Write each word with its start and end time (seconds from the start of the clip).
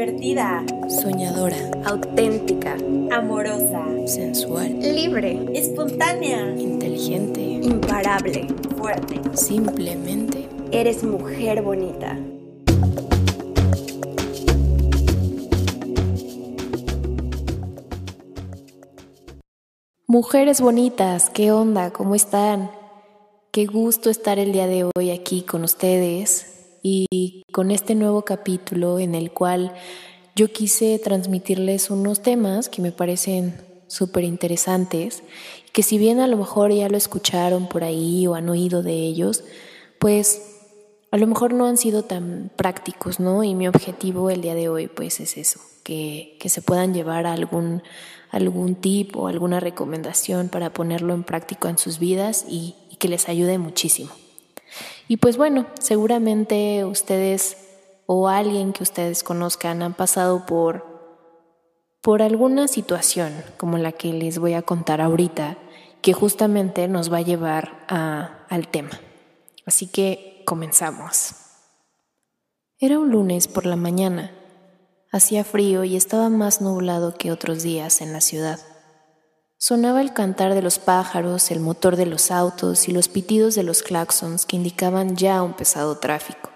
divertida, 0.00 0.64
soñadora, 0.88 1.58
auténtica, 1.84 2.74
amorosa, 3.10 3.84
sensual, 4.06 4.80
libre, 4.80 5.46
espontánea, 5.52 6.54
inteligente, 6.56 7.42
imparable, 7.42 8.48
fuerte. 8.78 9.20
Simplemente 9.34 10.48
eres 10.72 11.04
mujer 11.04 11.60
bonita. 11.60 12.18
Mujeres 20.06 20.62
bonitas, 20.62 21.28
¿qué 21.28 21.52
onda? 21.52 21.90
¿Cómo 21.92 22.14
están? 22.14 22.70
Qué 23.50 23.66
gusto 23.66 24.08
estar 24.08 24.38
el 24.38 24.52
día 24.52 24.66
de 24.66 24.88
hoy 24.96 25.10
aquí 25.10 25.42
con 25.42 25.62
ustedes 25.62 26.59
y 26.82 27.42
con 27.52 27.70
este 27.70 27.94
nuevo 27.94 28.22
capítulo 28.22 28.98
en 28.98 29.14
el 29.14 29.32
cual 29.32 29.72
yo 30.36 30.52
quise 30.52 30.98
transmitirles 30.98 31.90
unos 31.90 32.22
temas 32.22 32.68
que 32.68 32.82
me 32.82 32.92
parecen 32.92 33.54
súper 33.88 34.24
interesantes, 34.24 35.22
que 35.72 35.82
si 35.82 35.98
bien 35.98 36.20
a 36.20 36.28
lo 36.28 36.36
mejor 36.36 36.72
ya 36.72 36.88
lo 36.88 36.96
escucharon 36.96 37.68
por 37.68 37.84
ahí 37.84 38.26
o 38.26 38.34
han 38.34 38.48
oído 38.48 38.82
de 38.82 38.94
ellos, 38.94 39.44
pues 39.98 40.40
a 41.10 41.16
lo 41.16 41.26
mejor 41.26 41.52
no 41.52 41.66
han 41.66 41.76
sido 41.76 42.04
tan 42.04 42.52
prácticos, 42.56 43.18
¿no? 43.18 43.42
Y 43.42 43.54
mi 43.54 43.66
objetivo 43.66 44.30
el 44.30 44.42
día 44.42 44.54
de 44.54 44.68
hoy 44.68 44.86
pues 44.86 45.18
es 45.18 45.36
eso, 45.36 45.60
que, 45.82 46.36
que 46.40 46.48
se 46.48 46.62
puedan 46.62 46.94
llevar 46.94 47.26
algún, 47.26 47.82
algún 48.30 48.76
tip 48.76 49.16
o 49.16 49.26
alguna 49.26 49.58
recomendación 49.58 50.48
para 50.48 50.72
ponerlo 50.72 51.12
en 51.12 51.24
práctica 51.24 51.68
en 51.68 51.78
sus 51.78 51.98
vidas 51.98 52.46
y 52.48 52.76
que 52.98 53.08
les 53.08 53.28
ayude 53.28 53.58
muchísimo. 53.58 54.10
Y 55.10 55.16
pues 55.16 55.36
bueno, 55.36 55.66
seguramente 55.80 56.84
ustedes 56.84 57.56
o 58.06 58.28
alguien 58.28 58.72
que 58.72 58.84
ustedes 58.84 59.24
conozcan 59.24 59.82
han 59.82 59.92
pasado 59.92 60.46
por 60.46 60.86
por 62.00 62.22
alguna 62.22 62.68
situación 62.68 63.32
como 63.56 63.76
la 63.76 63.90
que 63.90 64.12
les 64.12 64.38
voy 64.38 64.54
a 64.54 64.62
contar 64.62 65.00
ahorita, 65.00 65.58
que 66.00 66.12
justamente 66.12 66.86
nos 66.86 67.12
va 67.12 67.16
a 67.16 67.22
llevar 67.22 67.84
a, 67.88 68.46
al 68.48 68.68
tema. 68.68 69.00
Así 69.66 69.88
que 69.88 70.44
comenzamos. 70.46 71.34
Era 72.78 73.00
un 73.00 73.10
lunes 73.10 73.48
por 73.48 73.66
la 73.66 73.74
mañana. 73.74 74.30
Hacía 75.10 75.42
frío 75.42 75.82
y 75.82 75.96
estaba 75.96 76.28
más 76.28 76.60
nublado 76.60 77.16
que 77.16 77.32
otros 77.32 77.64
días 77.64 78.00
en 78.00 78.12
la 78.12 78.20
ciudad. 78.20 78.60
Sonaba 79.62 80.00
el 80.00 80.14
cantar 80.14 80.54
de 80.54 80.62
los 80.62 80.78
pájaros, 80.78 81.50
el 81.50 81.60
motor 81.60 81.96
de 81.96 82.06
los 82.06 82.30
autos 82.30 82.88
y 82.88 82.92
los 82.92 83.08
pitidos 83.08 83.54
de 83.54 83.62
los 83.62 83.82
claxons 83.82 84.46
que 84.46 84.56
indicaban 84.56 85.16
ya 85.16 85.42
un 85.42 85.52
pesado 85.52 85.98
tráfico. 85.98 86.48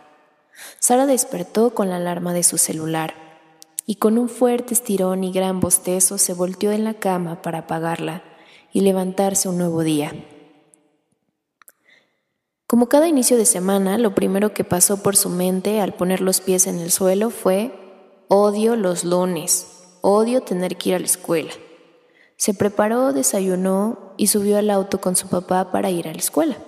Sara 0.79 1.05
despertó 1.05 1.75
con 1.75 1.91
la 1.91 1.97
alarma 1.97 2.33
de 2.33 2.43
su 2.43 2.57
celular 2.57 3.13
y 3.85 3.97
con 3.97 4.17
un 4.17 4.31
fuerte 4.31 4.73
estirón 4.73 5.23
y 5.23 5.33
gran 5.33 5.61
bostezo 5.61 6.17
se 6.17 6.33
volteó 6.33 6.73
en 6.73 6.85
la 6.85 6.95
cama 6.95 7.43
para 7.43 7.59
apagarla 7.59 8.23
y 8.73 8.81
levantarse 8.81 9.51
un 9.51 9.59
nuevo 9.59 9.83
día. 9.83 10.11
Como 12.67 12.89
cada 12.89 13.07
inicio 13.07 13.37
de 13.37 13.45
semana, 13.45 13.99
lo 13.99 14.15
primero 14.15 14.55
que 14.55 14.65
pasó 14.65 15.03
por 15.03 15.15
su 15.15 15.29
mente 15.29 15.83
al 15.83 15.93
poner 15.93 16.23
los 16.23 16.41
pies 16.41 16.67
en 16.67 16.79
el 16.79 16.91
suelo 16.91 17.29
fue 17.29 17.71
odio 18.29 18.77
los 18.77 19.05
lunes, 19.05 19.67
odio 20.01 20.41
tener 20.41 20.79
que 20.79 20.89
ir 20.89 20.95
a 20.95 21.01
la 21.01 21.05
escuela. 21.05 21.53
Se 22.45 22.53
preparó, 22.53 23.15
desayunó 23.15 24.13
y 24.19 24.27
subió 24.27 24.59
al 24.59 24.69
auto 24.69 25.01
con 25.01 25.17
su 25.17 25.29
papá 25.29 25.73
para 25.73 25.89
ir 25.89 26.09
a 26.09 26.13
la 26.13 26.19
escuela. 26.19 26.59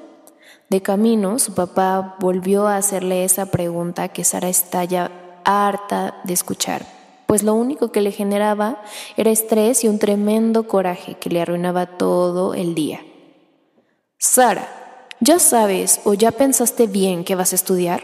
De 0.71 0.81
camino, 0.81 1.39
su 1.39 1.53
papá 1.53 2.17
volvió 2.19 2.67
a 2.67 2.79
hacerle 2.79 3.25
esa 3.25 3.51
pregunta 3.51 4.09
que 4.09 4.25
Sara 4.25 4.49
está 4.49 4.85
ya 4.85 5.11
harta 5.45 6.19
de 6.25 6.33
escuchar, 6.33 6.87
pues 7.27 7.43
lo 7.43 7.53
único 7.53 7.93
que 7.93 8.01
le 8.01 8.11
generaba 8.11 8.81
era 9.19 9.31
estrés 9.31 9.85
y 9.85 9.89
un 9.89 9.99
tremendo 9.99 10.67
coraje 10.67 11.19
que 11.19 11.29
le 11.29 11.43
arruinaba 11.43 11.85
todo 11.85 12.55
el 12.55 12.75
día. 12.75 13.01
Sara, 14.17 14.67
¿ya 15.21 15.39
sabes 15.39 16.01
o 16.05 16.15
ya 16.15 16.31
pensaste 16.31 16.87
bien 16.87 17.23
que 17.23 17.35
vas 17.35 17.53
a 17.53 17.57
estudiar? 17.57 18.03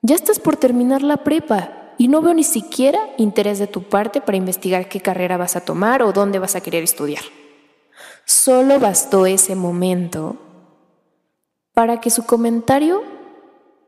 Ya 0.00 0.14
estás 0.14 0.38
por 0.38 0.56
terminar 0.56 1.02
la 1.02 1.18
prepa 1.18 1.81
y 1.98 2.08
no 2.08 2.22
veo 2.22 2.34
ni 2.34 2.44
siquiera 2.44 2.98
interés 3.18 3.58
de 3.58 3.66
tu 3.66 3.82
parte 3.82 4.20
para 4.20 4.36
investigar 4.36 4.88
qué 4.88 5.00
carrera 5.00 5.36
vas 5.36 5.56
a 5.56 5.64
tomar 5.64 6.02
o 6.02 6.12
dónde 6.12 6.38
vas 6.38 6.56
a 6.56 6.60
querer 6.60 6.82
estudiar. 6.82 7.22
Solo 8.24 8.78
bastó 8.78 9.26
ese 9.26 9.54
momento 9.54 10.36
para 11.74 12.00
que 12.00 12.10
su 12.10 12.24
comentario 12.24 13.02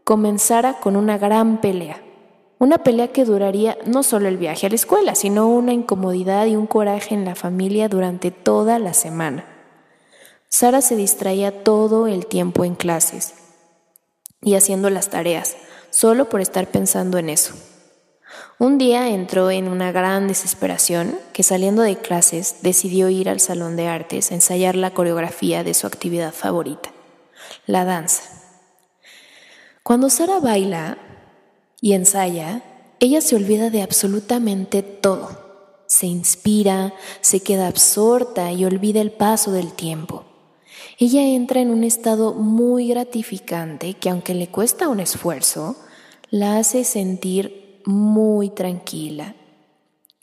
comenzara 0.04 0.80
con 0.80 0.96
una 0.96 1.18
gran 1.18 1.60
pelea. 1.60 2.00
Una 2.58 2.78
pelea 2.78 3.08
que 3.08 3.24
duraría 3.24 3.76
no 3.84 4.02
solo 4.02 4.28
el 4.28 4.36
viaje 4.36 4.66
a 4.66 4.68
la 4.70 4.76
escuela, 4.76 5.14
sino 5.14 5.48
una 5.48 5.72
incomodidad 5.72 6.46
y 6.46 6.56
un 6.56 6.66
coraje 6.66 7.14
en 7.14 7.24
la 7.24 7.34
familia 7.34 7.88
durante 7.88 8.30
toda 8.30 8.78
la 8.78 8.94
semana. 8.94 9.44
Sara 10.48 10.80
se 10.80 10.94
distraía 10.94 11.64
todo 11.64 12.06
el 12.06 12.26
tiempo 12.26 12.64
en 12.64 12.74
clases 12.74 13.34
y 14.40 14.54
haciendo 14.54 14.88
las 14.88 15.10
tareas, 15.10 15.56
solo 15.90 16.28
por 16.28 16.40
estar 16.40 16.68
pensando 16.68 17.18
en 17.18 17.28
eso. 17.28 17.54
Un 18.58 18.78
día 18.78 19.08
entró 19.08 19.50
en 19.50 19.66
una 19.66 19.90
gran 19.90 20.28
desesperación 20.28 21.18
que 21.32 21.42
saliendo 21.42 21.82
de 21.82 21.96
clases 21.96 22.58
decidió 22.62 23.08
ir 23.08 23.28
al 23.28 23.40
salón 23.40 23.74
de 23.74 23.88
artes 23.88 24.30
a 24.30 24.34
ensayar 24.34 24.76
la 24.76 24.92
coreografía 24.92 25.64
de 25.64 25.74
su 25.74 25.88
actividad 25.88 26.32
favorita, 26.32 26.90
la 27.66 27.84
danza. 27.84 28.22
Cuando 29.82 30.08
Sara 30.08 30.38
baila 30.38 30.98
y 31.80 31.94
ensaya, 31.94 32.62
ella 33.00 33.20
se 33.20 33.34
olvida 33.34 33.70
de 33.70 33.82
absolutamente 33.82 34.82
todo. 34.82 35.82
Se 35.88 36.06
inspira, 36.06 36.94
se 37.20 37.40
queda 37.40 37.66
absorta 37.66 38.52
y 38.52 38.64
olvida 38.64 39.00
el 39.00 39.10
paso 39.10 39.50
del 39.50 39.72
tiempo. 39.72 40.24
Ella 40.98 41.22
entra 41.22 41.60
en 41.60 41.70
un 41.70 41.82
estado 41.82 42.34
muy 42.34 42.88
gratificante 42.88 43.94
que 43.94 44.10
aunque 44.10 44.32
le 44.32 44.48
cuesta 44.48 44.88
un 44.88 45.00
esfuerzo, 45.00 45.76
la 46.30 46.58
hace 46.58 46.84
sentir 46.84 47.63
muy 47.86 48.50
tranquila 48.50 49.34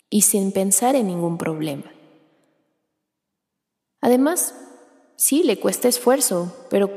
y 0.09 0.21
sin 0.21 0.51
pensar 0.51 0.95
en 0.95 1.07
ningún 1.07 1.37
problema. 1.37 1.91
Además, 4.01 4.55
sí, 5.15 5.43
le 5.43 5.59
cuesta 5.59 5.87
esfuerzo, 5.87 6.55
pero 6.69 6.89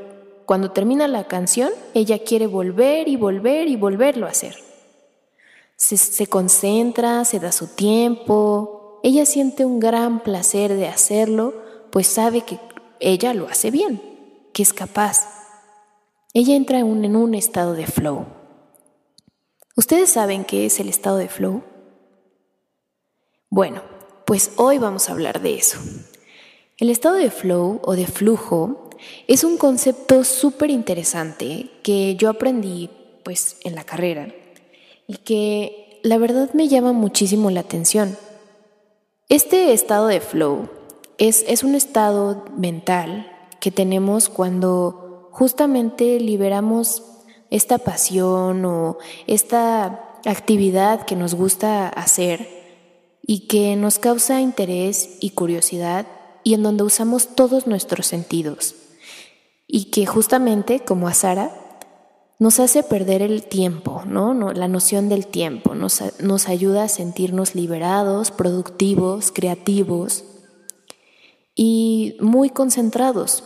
cuando 0.47 0.73
termina 0.73 1.09
la 1.09 1.25
canción, 1.29 1.71
ella 1.95 2.19
quiere 2.19 2.47
volver 2.47 3.09
y 3.09 3.17
volver 3.17 3.69
y 3.69 3.77
volverlo 3.77 4.27
a 4.27 4.31
hacer. 4.31 4.57
Se, 5.77 6.27
concentra, 6.27 7.25
se 7.25 7.41
da 7.41 7.53
su 7.53 7.69
tiempo, 7.69 9.01
ella 9.03 9.27
siente 9.27 9.65
un 9.65 9.81
gran 9.81 10.21
placer 10.21 10.75
de 10.75 10.87
hacerlo, 10.87 11.55
pues 11.91 12.07
sabe 12.07 12.43
que 12.43 12.59
ella 13.01 13.35
lo 13.35 13.49
hace 13.49 13.71
bien, 13.71 14.01
que 14.53 14.63
es 14.63 14.73
capaz. 14.73 15.29
Ella 16.33 16.57
entra 16.57 16.79
en 16.79 17.17
un 17.17 17.35
estado 17.35 17.75
de 17.75 17.87
flow. 17.87 18.44
¿Ustedes 19.77 20.11
saben 20.11 20.45
qué 20.45 20.67
es 20.67 20.79
el 20.79 20.89
estado 20.89 21.17
de 21.17 21.29
flow? 21.29 21.65
Bueno, 23.51 23.83
pues 24.25 24.53
hoy 24.55 24.79
vamos 24.79 25.09
a 25.09 25.13
hablar 25.13 25.43
de 25.43 25.57
eso. 25.57 25.79
El 26.77 26.91
estado 26.91 27.17
de 27.17 27.31
flow 27.33 27.81
o 27.83 27.97
de 27.97 28.07
flujo 28.07 28.91
es 29.27 29.43
un 29.43 29.59
concepto 29.59 30.23
súper 30.23 30.71
interesante 30.71 31.71
que 31.83 32.15
yo 32.15 32.31
aprendí 32.31 32.89
pues 33.25 33.57
en 33.65 33.75
la 33.75 33.83
carrera 33.83 34.33
y 35.09 35.17
que 35.17 35.99
la 36.05 36.19
verdad 36.19 36.51
me 36.55 36.69
llama 36.69 36.93
muchísimo 36.93 37.51
la 37.51 37.61
atención. 37.61 38.17
Este 39.29 39.73
estado 39.73 40.07
de 40.07 40.21
flow 40.21 40.69
es, 41.19 41.45
es 41.49 41.65
un 41.65 41.75
estado 41.75 42.45
mental 42.57 43.29
que 43.61 43.73
tenemos 43.73 44.29
cuando 44.29 45.31
justamente 45.33 46.21
liberamos 46.21 47.03
esta 47.51 47.79
pasión 47.79 48.65
o 48.65 48.99
esta 49.27 50.19
actividad 50.25 51.05
que 51.05 51.17
nos 51.17 51.35
gusta 51.35 51.89
hacer 51.89 52.49
y 53.23 53.47
que 53.47 53.77
nos 53.77 53.99
causa 53.99 54.41
interés 54.41 55.19
y 55.21 55.31
curiosidad 55.31 56.07
y 56.43 56.55
en 56.55 56.63
donde 56.63 56.85
usamos 56.85 57.35
todos 57.35 57.67
nuestros 57.67 58.07
sentidos 58.07 58.75
y 59.67 59.87
que 59.87 60.07
justamente 60.07 60.81
como 60.81 61.09
a 61.09 61.15
Sara 61.15 61.51
nos 62.39 62.61
hace 62.61 62.83
perder 62.83 63.23
el 63.23 63.45
tiempo, 63.45 64.03
¿no? 64.07 64.53
La 64.53 64.69
noción 64.69 65.09
del 65.09 65.27
tiempo, 65.27 65.75
nos, 65.75 66.03
nos 66.21 66.49
ayuda 66.49 66.85
a 66.85 66.89
sentirnos 66.89 67.55
liberados, 67.55 68.31
productivos, 68.31 69.31
creativos 69.33 70.25
y 71.55 72.17
muy 72.21 72.51
concentrados. 72.51 73.45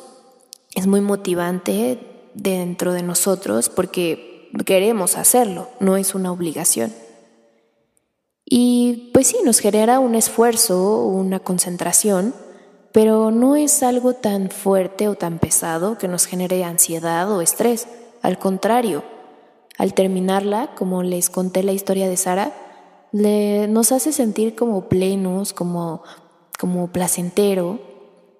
Es 0.75 0.87
muy 0.87 1.01
motivante 1.01 2.07
dentro 2.38 2.93
de 2.93 3.02
nosotros 3.02 3.69
porque 3.69 4.50
queremos 4.64 5.17
hacerlo, 5.17 5.69
no 5.81 5.96
es 5.96 6.14
una 6.14 6.32
obligación. 6.32 6.93
Y 8.44 9.11
pues 9.12 9.26
sí, 9.26 9.37
nos 9.44 9.58
genera 9.58 9.99
un 10.00 10.14
esfuerzo, 10.14 11.05
una 11.05 11.40
concentración, 11.40 12.35
pero 12.93 13.31
no 13.31 13.56
es 13.56 13.82
algo 13.82 14.14
tan 14.14 14.50
fuerte 14.50 15.08
o 15.08 15.17
tan 15.17 15.38
pesado 15.38 15.99
que 15.99 16.08
nos 16.08 16.25
genere 16.25 16.64
ansiedad 16.64 17.31
o 17.31 17.43
estrés. 17.43 17.87
Al 18.23 18.38
contrario, 18.38 19.05
al 19.76 19.93
terminarla, 19.93 20.75
como 20.75 21.02
les 21.02 21.29
conté 21.29 21.62
la 21.62 21.73
historia 21.73 22.08
de 22.08 22.17
Sara, 22.17 22.55
nos 23.12 23.93
hace 23.93 24.12
sentir 24.12 24.55
como 24.55 24.88
plenos, 24.88 25.52
como, 25.52 26.02
como 26.58 26.88
placentero, 26.88 27.81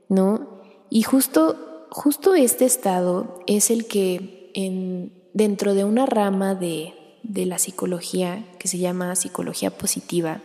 ¿no? 0.09 0.61
Y 0.89 1.03
justo, 1.03 1.68
justo 1.91 2.35
este 2.35 2.65
estado 2.65 3.41
es 3.47 3.71
el 3.71 3.87
que 3.87 4.51
en, 4.55 5.13
dentro 5.35 5.75
de 5.75 5.85
una 5.85 6.07
rama 6.07 6.55
de, 6.55 6.95
de 7.23 7.47
la 7.47 7.59
psicología 7.59 8.45
que 8.59 8.69
se 8.69 8.79
llama 8.79 9.15
psicología 9.17 9.71
positiva, 9.71 10.41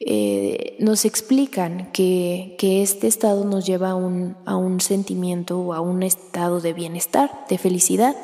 eh, 0.00 0.76
nos 0.78 1.04
explican 1.06 1.90
que, 1.92 2.54
que, 2.58 2.82
este 2.82 3.06
estado 3.06 3.44
nos 3.44 3.64
lleva 3.64 3.90
a 3.90 3.94
un, 3.94 4.36
a 4.44 4.56
un 4.56 4.80
sentimiento 4.80 5.58
o 5.58 5.72
a 5.72 5.80
un 5.80 6.02
estado 6.02 6.60
de 6.60 6.74
bienestar, 6.74 7.30
de 7.48 7.56
felicidad. 7.56 8.14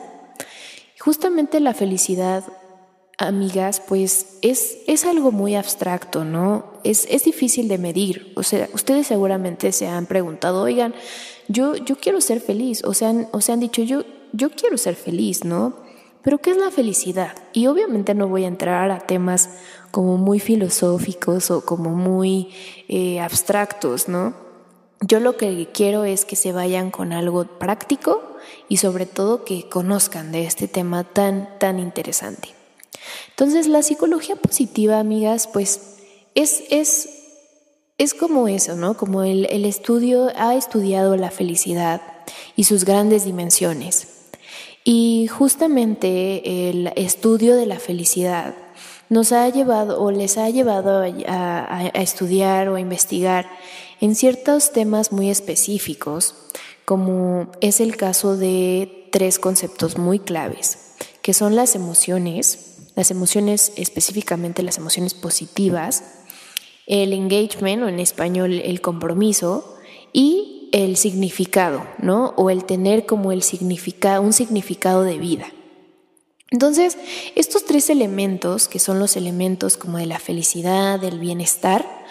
Justamente 1.01 1.61
la 1.61 1.73
felicidad, 1.73 2.45
amigas, 3.27 3.81
pues 3.87 4.39
es, 4.43 4.79
es 4.87 5.05
algo 5.05 5.33
muy 5.33 5.55
abstracto, 5.55 6.25
¿no? 6.25 6.67
Es, 6.85 7.07
es 7.11 7.25
difícil 7.25 7.69
de 7.69 7.79
medir. 7.79 8.33
O 8.37 8.43
sea, 8.43 8.69
ustedes 8.75 9.07
seguramente 9.07 9.73
se 9.73 9.89
han 9.89 10.07
preguntado, 10.07 10.63
oigan, 10.63 10.95
yo, 11.49 11.77
yo 11.77 11.97
quiero 11.97 12.21
ser 12.21 12.41
feliz, 12.41 12.85
o 12.85 12.95
sea, 12.95 13.13
o 13.33 13.41
se 13.41 13.53
han 13.53 13.61
dicho, 13.61 13.83
yo, 13.83 14.05
yo 14.33 14.51
quiero 14.51 14.79
ser 14.79 14.95
feliz, 14.95 15.45
¿no? 15.45 15.75
Pero 16.23 16.39
¿qué 16.39 16.53
es 16.53 16.57
la 16.57 16.71
felicidad? 16.71 17.35
Y 17.53 17.67
obviamente 17.67 18.15
no 18.15 18.29
voy 18.29 18.45
a 18.45 18.49
entrar 18.49 18.91
a 18.91 19.01
temas 19.01 19.51
como 19.91 20.17
muy 20.17 20.39
filosóficos 20.39 21.51
o 21.51 21.65
como 21.65 21.91
muy 21.91 22.51
eh, 22.89 23.21
abstractos, 23.21 24.09
¿no? 24.09 24.35
Yo 25.01 25.19
lo 25.19 25.37
que 25.37 25.69
quiero 25.75 26.05
es 26.05 26.25
que 26.25 26.37
se 26.37 26.53
vayan 26.53 26.93
con 26.93 27.13
algo 27.13 27.45
práctico 27.45 28.23
y 28.69 28.77
sobre 28.77 29.05
todo 29.05 29.45
que 29.45 29.69
conozcan 29.69 30.31
de 30.31 30.47
este 30.47 30.69
tema 30.69 31.03
tan, 31.03 31.59
tan 31.59 31.81
interesante. 31.81 32.62
Entonces, 33.31 33.67
la 33.67 33.83
psicología 33.83 34.37
positiva, 34.37 34.99
amigas, 34.99 35.49
pues 35.53 35.97
es, 36.35 36.63
es, 36.71 37.09
es 37.99 38.15
como 38.15 38.49
eso, 38.49 38.77
¿no? 38.77 38.97
Como 38.97 39.23
el, 39.23 39.47
el 39.47 39.65
estudio 39.65 40.31
ha 40.37 40.55
estudiado 40.55 41.17
la 41.17 41.31
felicidad 41.31 42.03
y 42.57 42.65
sus 42.65 42.85
grandes 42.85 43.25
dimensiones. 43.25 44.09
Y 44.85 45.29
justamente 45.29 46.71
el 46.71 46.93
estudio 46.97 47.55
de 47.55 47.67
la 47.67 47.79
felicidad 47.79 48.55
nos 49.13 49.31
ha 49.31 49.47
llevado 49.51 50.03
o 50.03 50.11
les 50.11 50.39
ha 50.39 50.49
llevado 50.49 51.03
a, 51.29 51.91
estudiar 51.95 52.69
o 52.69 52.77
a 52.77 52.81
investigar 52.81 53.47
en 54.01 54.15
ciertos 54.15 54.73
temas 54.73 55.13
muy 55.13 55.31
específicos, 55.31 56.35
como 56.87 57.53
es 57.61 57.81
el 57.81 57.97
caso 57.97 58.39
de 58.39 59.09
tres 59.13 59.39
conceptos 59.39 59.99
muy 59.99 60.19
claves, 60.19 60.79
que 61.21 61.35
son 61.35 61.55
las 61.55 61.75
emociones, 61.75 62.72
las 62.95 63.11
emociones 63.11 63.73
específicamente 63.77 64.63
las 64.63 64.79
emociones 64.79 65.15
positivas, 65.15 66.05
el 66.87 67.13
engagement 67.13 67.83
o 67.83 67.89
en 67.89 68.01
español 68.01 68.53
el 68.53 68.81
compromiso 68.81 69.77
y 70.13 70.69
el 70.73 70.97
significado, 70.97 71.87
¿no? 71.99 72.35
O 72.37 72.51
el 72.51 72.65
tener 72.65 73.07
como 73.07 73.33
el 73.33 73.43
significado, 73.43 74.23
un 74.23 74.33
significado 74.33 75.05
de 75.05 75.19
vida. 75.19 75.47
Entonces, 76.51 76.99
estos 77.35 77.65
tres 77.65 77.89
elementos, 77.89 78.69
que 78.69 78.79
son 78.79 78.99
los 78.99 79.17
elementos 79.17 79.77
como 79.77 79.99
de 79.99 80.07
la 80.07 80.19
felicidad, 80.19 81.01
del 81.01 81.19
bienestar, 81.19 82.05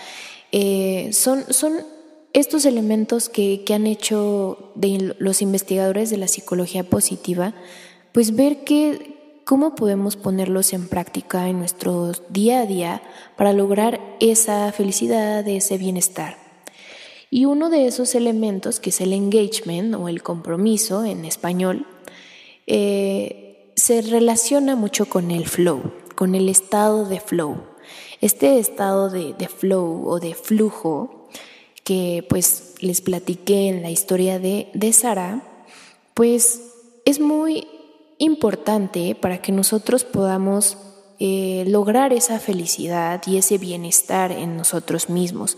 eh, 0.51 1.09
son, 1.13 1.45
son 1.53 1.85
estos 2.33 2.65
elementos 2.65 3.29
que, 3.29 3.63
que, 3.63 3.73
han 3.73 3.85
hecho 3.85 4.71
de 4.75 5.15
los 5.19 5.41
investigadores 5.41 6.09
de 6.09 6.17
la 6.17 6.27
psicología 6.27 6.83
positiva, 6.83 7.53
pues 8.13 8.35
ver 8.35 8.63
que, 8.63 9.20
cómo 9.45 9.75
podemos 9.75 10.15
ponerlos 10.15 10.73
en 10.73 10.88
práctica 10.88 11.47
en 11.49 11.59
nuestro 11.59 12.11
día 12.29 12.61
a 12.61 12.65
día 12.65 13.01
para 13.35 13.53
lograr 13.53 13.99
esa 14.19 14.71
felicidad, 14.71 15.47
ese 15.47 15.77
bienestar. 15.77 16.38
Y 17.29 17.45
uno 17.45 17.69
de 17.69 17.88
esos 17.88 18.13
elementos, 18.15 18.79
que 18.79 18.89
es 18.89 18.99
el 18.99 19.13
engagement 19.13 19.95
o 19.95 20.09
el 20.09 20.21
compromiso 20.21 21.05
en 21.05 21.23
español, 21.23 21.88
eh, 22.67 23.71
se 23.75 24.01
relaciona 24.01 24.75
mucho 24.75 25.05
con 25.07 25.31
el 25.31 25.47
flow, 25.47 25.93
con 26.15 26.35
el 26.35 26.49
estado 26.49 27.05
de 27.05 27.19
flow. 27.19 27.57
Este 28.19 28.59
estado 28.59 29.09
de, 29.09 29.33
flow 29.47 30.07
o 30.07 30.19
de 30.19 30.35
flujo 30.35 31.29
que 31.83 32.25
pues 32.29 32.75
les 32.81 33.01
platiqué 33.01 33.69
en 33.69 33.81
la 33.81 33.89
historia 33.89 34.38
de, 34.38 34.69
de 34.73 34.93
Sara, 34.93 35.41
pues 36.13 36.61
es 37.05 37.19
muy 37.19 37.67
importante 38.21 39.15
para 39.15 39.41
que 39.41 39.51
nosotros 39.51 40.03
podamos 40.03 40.77
eh, 41.19 41.65
lograr 41.68 42.13
esa 42.13 42.39
felicidad 42.39 43.21
y 43.25 43.38
ese 43.38 43.57
bienestar 43.57 44.31
en 44.31 44.57
nosotros 44.57 45.09
mismos. 45.09 45.57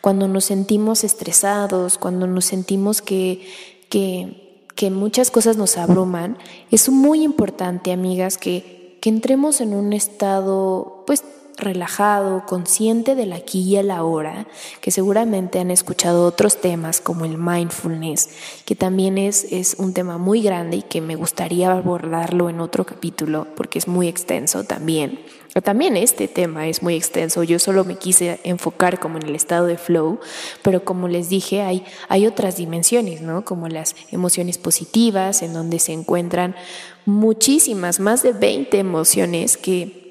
Cuando 0.00 0.28
nos 0.28 0.44
sentimos 0.44 1.04
estresados, 1.04 1.96
cuando 1.96 2.26
nos 2.26 2.44
sentimos 2.44 3.00
que, 3.00 3.46
que, 3.88 4.66
que 4.74 4.90
muchas 4.90 5.30
cosas 5.30 5.56
nos 5.56 5.78
abruman, 5.78 6.36
es 6.70 6.90
muy 6.90 7.22
importante, 7.22 7.92
amigas, 7.92 8.36
que, 8.36 8.98
que 9.00 9.08
entremos 9.08 9.62
en 9.62 9.74
un 9.74 9.94
estado, 9.94 11.04
pues, 11.06 11.24
relajado, 11.62 12.44
consciente 12.46 13.14
del 13.14 13.32
aquí 13.32 13.62
y 13.62 13.76
el 13.76 13.90
ahora, 13.90 14.46
que 14.80 14.90
seguramente 14.90 15.60
han 15.60 15.70
escuchado 15.70 16.26
otros 16.26 16.60
temas 16.60 17.00
como 17.00 17.24
el 17.24 17.38
mindfulness, 17.38 18.28
que 18.64 18.76
también 18.76 19.16
es, 19.16 19.44
es 19.50 19.76
un 19.78 19.94
tema 19.94 20.18
muy 20.18 20.42
grande 20.42 20.78
y 20.78 20.82
que 20.82 21.00
me 21.00 21.16
gustaría 21.16 21.72
abordarlo 21.72 22.50
en 22.50 22.60
otro 22.60 22.84
capítulo 22.84 23.46
porque 23.56 23.78
es 23.78 23.88
muy 23.88 24.08
extenso 24.08 24.64
también. 24.64 25.20
También 25.60 25.98
este 25.98 26.28
tema 26.28 26.66
es 26.66 26.82
muy 26.82 26.94
extenso, 26.94 27.42
yo 27.42 27.58
solo 27.58 27.84
me 27.84 27.96
quise 27.96 28.40
enfocar 28.42 28.98
como 28.98 29.18
en 29.18 29.24
el 29.26 29.34
estado 29.34 29.66
de 29.66 29.76
flow, 29.76 30.18
pero 30.62 30.82
como 30.82 31.08
les 31.08 31.28
dije, 31.28 31.60
hay, 31.60 31.84
hay 32.08 32.26
otras 32.26 32.56
dimensiones, 32.56 33.20
¿no? 33.20 33.44
Como 33.44 33.68
las 33.68 33.94
emociones 34.10 34.56
positivas, 34.56 35.42
en 35.42 35.52
donde 35.52 35.78
se 35.78 35.92
encuentran 35.92 36.56
muchísimas, 37.04 38.00
más 38.00 38.22
de 38.22 38.32
20 38.32 38.78
emociones 38.78 39.58
que 39.58 40.01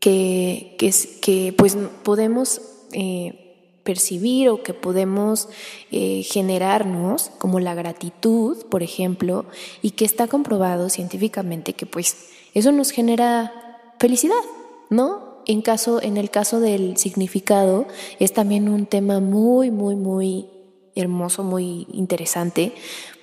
que, 0.00 0.76
que, 1.20 1.54
pues 1.56 1.76
podemos 2.02 2.60
eh, 2.92 3.54
percibir 3.84 4.48
o 4.48 4.62
que 4.62 4.74
podemos 4.74 5.48
eh, 5.90 6.22
generarnos, 6.22 7.30
como 7.38 7.60
la 7.60 7.74
gratitud, 7.74 8.56
por 8.66 8.82
ejemplo, 8.82 9.44
y 9.82 9.92
que 9.92 10.04
está 10.04 10.26
comprobado 10.26 10.88
científicamente 10.88 11.74
que 11.74 11.86
pues 11.86 12.16
eso 12.54 12.72
nos 12.72 12.90
genera 12.90 13.94
felicidad, 13.98 14.42
¿no? 14.88 15.30
En, 15.46 15.62
caso, 15.62 16.02
en 16.02 16.16
el 16.16 16.30
caso 16.30 16.60
del 16.60 16.96
significado 16.96 17.86
es 18.18 18.32
también 18.32 18.68
un 18.68 18.86
tema 18.86 19.20
muy, 19.20 19.70
muy, 19.70 19.96
muy 19.96 20.46
hermoso, 20.94 21.44
muy 21.44 21.86
interesante, 21.92 22.72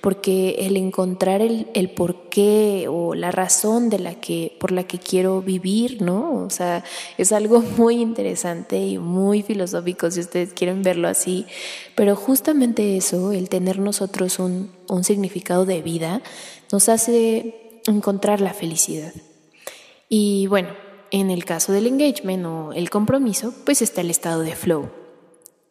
porque 0.00 0.56
el 0.60 0.76
encontrar 0.76 1.42
el, 1.42 1.68
el 1.74 1.90
porqué 1.90 2.86
o 2.88 3.14
la 3.14 3.30
razón 3.30 3.90
de 3.90 3.98
la 3.98 4.14
que, 4.14 4.56
por 4.58 4.72
la 4.72 4.84
que 4.84 4.98
quiero 4.98 5.42
vivir, 5.42 6.00
¿no? 6.02 6.44
O 6.44 6.50
sea, 6.50 6.84
es 7.18 7.32
algo 7.32 7.60
muy 7.76 8.00
interesante 8.00 8.78
y 8.78 8.98
muy 8.98 9.42
filosófico 9.42 10.10
si 10.10 10.20
ustedes 10.20 10.52
quieren 10.52 10.82
verlo 10.82 11.08
así, 11.08 11.46
pero 11.94 12.16
justamente 12.16 12.96
eso, 12.96 13.32
el 13.32 13.48
tener 13.48 13.78
nosotros 13.78 14.38
un, 14.38 14.70
un 14.88 15.04
significado 15.04 15.66
de 15.66 15.82
vida, 15.82 16.22
nos 16.72 16.88
hace 16.88 17.80
encontrar 17.86 18.40
la 18.40 18.54
felicidad. 18.54 19.12
Y 20.08 20.46
bueno, 20.46 20.70
en 21.10 21.30
el 21.30 21.44
caso 21.44 21.72
del 21.72 21.86
engagement 21.86 22.46
o 22.46 22.72
el 22.72 22.90
compromiso, 22.90 23.54
pues 23.64 23.82
está 23.82 24.00
el 24.00 24.10
estado 24.10 24.42
de 24.42 24.54
flow. 24.54 24.90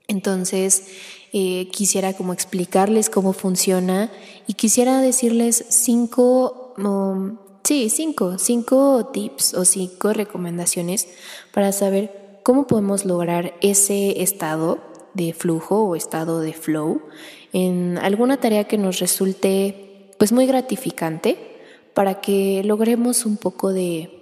Entonces, 0.07 0.87
eh, 1.33 1.69
quisiera 1.71 2.13
como 2.13 2.33
explicarles 2.33 3.09
cómo 3.09 3.33
funciona 3.33 4.11
y 4.47 4.53
quisiera 4.53 5.01
decirles 5.01 5.65
cinco, 5.69 6.73
um, 6.77 7.37
sí, 7.63 7.89
cinco, 7.89 8.37
cinco 8.37 9.07
tips 9.07 9.53
o 9.53 9.65
cinco 9.65 10.13
recomendaciones 10.13 11.07
para 11.53 11.71
saber 11.71 12.39
cómo 12.43 12.65
podemos 12.65 13.03
lograr 13.05 13.53
ese 13.61 14.21
estado 14.21 14.79
de 15.13 15.33
flujo 15.33 15.83
o 15.83 15.95
estado 15.95 16.39
de 16.39 16.53
flow 16.53 17.01
en 17.51 17.97
alguna 17.97 18.37
tarea 18.37 18.65
que 18.65 18.77
nos 18.77 18.99
resulte 18.99 20.13
pues 20.17 20.31
muy 20.31 20.45
gratificante 20.45 21.37
para 21.93 22.21
que 22.21 22.61
logremos 22.63 23.25
un 23.25 23.37
poco 23.37 23.73
de 23.73 24.13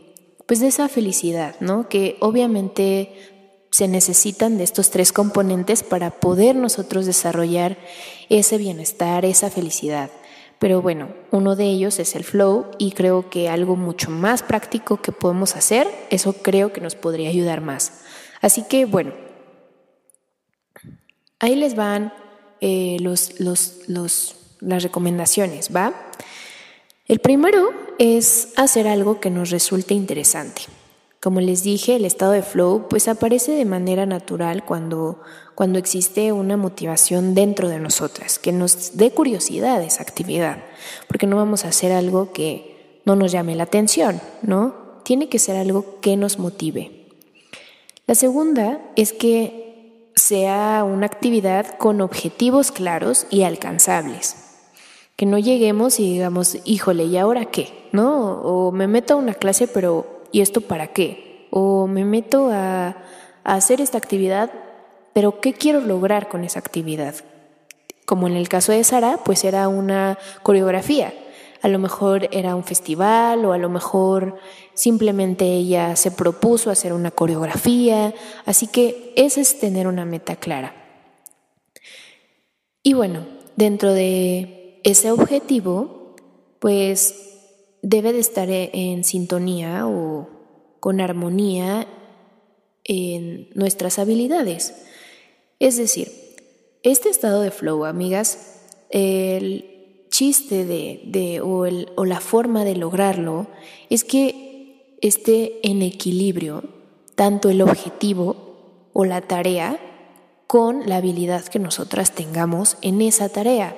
pues 0.45 0.59
de 0.59 0.67
esa 0.67 0.87
felicidad, 0.89 1.55
¿no? 1.59 1.89
Que 1.89 2.17
obviamente 2.19 3.34
se 3.75 3.89
necesitan 3.89 4.57
de 4.57 4.63
estos 4.63 4.89
tres 4.89 5.11
componentes 5.11 5.83
para 5.83 6.09
poder 6.09 6.55
nosotros 6.55 7.05
desarrollar 7.05 7.75
ese 8.29 8.57
bienestar, 8.57 9.25
esa 9.25 9.49
felicidad. 9.49 10.09
Pero 10.59 10.81
bueno, 10.81 11.09
uno 11.31 11.57
de 11.57 11.65
ellos 11.65 11.99
es 11.99 12.15
el 12.15 12.23
flow 12.23 12.67
y 12.77 12.93
creo 12.93 13.29
que 13.29 13.49
algo 13.49 13.75
mucho 13.75 14.09
más 14.09 14.43
práctico 14.43 15.01
que 15.01 15.11
podemos 15.11 15.57
hacer, 15.57 15.89
eso 16.09 16.31
creo 16.41 16.71
que 16.71 16.79
nos 16.79 16.95
podría 16.95 17.27
ayudar 17.27 17.59
más. 17.59 17.99
Así 18.39 18.63
que 18.63 18.85
bueno, 18.85 19.11
ahí 21.39 21.57
les 21.57 21.75
van 21.75 22.13
eh, 22.61 22.95
los, 23.01 23.41
los, 23.41 23.79
los, 23.87 24.37
las 24.61 24.83
recomendaciones, 24.83 25.75
¿va? 25.75 25.93
El 27.09 27.19
primero 27.19 27.73
es 27.99 28.53
hacer 28.55 28.87
algo 28.87 29.19
que 29.19 29.31
nos 29.31 29.49
resulte 29.49 29.93
interesante. 29.93 30.61
Como 31.25 31.41
les 31.41 31.63
dije, 31.63 31.95
el 31.95 32.05
estado 32.05 32.33
de 32.33 32.43
flow 32.43 32.85
pues 32.87 33.07
aparece 33.07 33.53
de 33.53 33.65
manera 33.65 34.05
natural 34.05 34.63
cuando, 34.63 35.23
cuando 35.55 35.79
existe 35.79 36.31
una 36.31 36.55
motivación 36.55 37.33
dentro 37.33 37.67
de 37.67 37.79
nosotras, 37.79 38.37
que 38.37 38.51
nos 38.51 38.95
dé 38.95 39.09
curiosidad 39.09 39.81
esa 39.81 40.03
actividad, 40.03 40.59
porque 41.07 41.25
no 41.25 41.35
vamos 41.35 41.65
a 41.65 41.69
hacer 41.69 41.93
algo 41.93 42.31
que 42.31 42.99
no 43.05 43.15
nos 43.15 43.31
llame 43.31 43.55
la 43.55 43.63
atención, 43.63 44.21
¿no? 44.43 44.75
Tiene 45.03 45.27
que 45.27 45.39
ser 45.39 45.55
algo 45.55 45.99
que 45.99 46.15
nos 46.15 46.37
motive. 46.37 47.07
La 48.05 48.13
segunda 48.13 48.79
es 48.95 49.11
que 49.11 50.11
sea 50.13 50.83
una 50.83 51.07
actividad 51.07 51.75
con 51.79 52.01
objetivos 52.01 52.71
claros 52.71 53.25
y 53.31 53.41
alcanzables. 53.41 54.35
Que 55.15 55.25
no 55.25 55.39
lleguemos 55.39 55.99
y 55.99 56.13
digamos, 56.13 56.59
híjole, 56.65 57.05
¿y 57.05 57.17
ahora 57.17 57.45
qué? 57.45 57.89
¿No? 57.93 58.41
O 58.43 58.71
me 58.71 58.85
meto 58.85 59.15
a 59.15 59.17
una 59.17 59.33
clase, 59.33 59.67
pero 59.67 60.14
¿y 60.35 60.41
esto 60.41 60.59
para 60.59 60.87
qué? 60.87 61.47
O 61.49 61.87
me 61.87 62.03
meto 62.03 62.49
a, 62.51 62.97
hacer 63.45 63.79
esta 63.79 63.97
actividad, 63.97 64.51
pero 65.13 65.39
¿qué 65.39 65.53
quiero 65.53 65.79
lograr 65.79 66.27
con 66.27 66.43
esa 66.43 66.59
actividad? 66.59 67.15
Como 68.05 68.27
en 68.27 68.35
el 68.35 68.49
caso 68.49 68.73
de 68.73 68.83
Sara, 68.83 69.19
pues 69.23 69.45
era 69.45 69.69
una 69.69 70.17
coreografía. 70.43 71.13
A 71.61 71.69
lo 71.69 71.79
mejor 71.79 72.27
era 72.33 72.53
un 72.57 72.65
festival 72.65 73.45
o 73.45 73.53
a 73.53 73.57
lo 73.57 73.69
mejor 73.69 74.35
simplemente 74.73 75.45
ella 75.45 75.95
se 75.95 76.11
propuso 76.11 76.69
hacer 76.69 76.91
una 76.91 77.11
coreografía. 77.11 78.13
Así 78.45 78.67
que 78.67 79.13
ese 79.15 79.39
es 79.39 79.57
tener 79.57 79.87
una 79.87 80.03
meta 80.03 80.35
clara. 80.35 80.75
Y 82.83 82.91
bueno, 82.91 83.25
dentro 83.55 83.93
de 83.93 84.81
ese 84.83 85.11
objetivo, 85.11 86.13
pues 86.59 87.34
debe 87.85 88.13
de 88.13 88.19
estar 88.19 88.49
e, 88.49 88.71
en 88.73 89.03
sintonía 89.03 89.87
o 89.87 90.27
con 90.79 90.99
armonía 90.99 91.87
en 92.83 93.47
nuestras 93.53 93.99
habilidades. 93.99 94.73
Es 95.59 95.77
decir, 95.77 96.11
este 96.81 97.09
estado 97.09 97.41
de 97.41 97.51
flow, 97.51 97.85
amigas, 97.85 98.59
el 98.89 100.07
chiste 100.09 100.65
de, 100.65 101.41
o, 101.41 101.67
o 101.95 102.05
la 102.05 102.19
forma 102.19 102.63
de 102.63 102.75
lograrlo 102.75 103.47
es 103.89 104.03
que 104.03 104.97
esté 105.01 105.59
en 105.61 105.83
equilibrio 105.83 106.63
tanto 107.13 107.49
el 107.49 107.61
objetivo 107.61 108.89
o 108.93 109.05
la 109.05 109.21
tarea 109.21 109.79
con 110.47 110.87
la 110.87 110.97
habilidad 110.97 111.45
que 111.45 111.59
nosotras 111.59 112.13
tengamos 112.13 112.77
en 112.81 113.01
esa 113.01 113.29
tarea. 113.29 113.77